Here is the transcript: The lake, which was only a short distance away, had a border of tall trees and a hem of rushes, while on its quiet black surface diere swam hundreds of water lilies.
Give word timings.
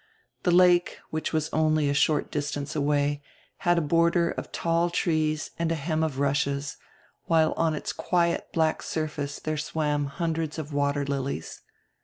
The 0.41 0.49
lake, 0.51 0.97
which 1.11 1.31
was 1.31 1.47
only 1.53 1.87
a 1.87 1.93
short 1.93 2.31
distance 2.31 2.75
away, 2.75 3.21
had 3.57 3.77
a 3.77 3.81
border 3.81 4.31
of 4.31 4.51
tall 4.51 4.89
trees 4.89 5.51
and 5.59 5.71
a 5.71 5.75
hem 5.75 6.01
of 6.03 6.17
rushes, 6.17 6.77
while 7.25 7.51
on 7.53 7.75
its 7.75 7.93
quiet 7.93 8.47
black 8.51 8.81
surface 8.81 9.39
diere 9.39 9.61
swam 9.61 10.05
hundreds 10.07 10.57
of 10.57 10.73
water 10.73 11.05
lilies. 11.05 11.61